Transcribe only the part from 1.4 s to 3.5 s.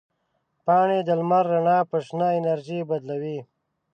رڼا په شنه انرژي بدلوي.